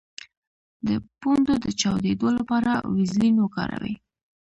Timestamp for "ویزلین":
2.95-3.35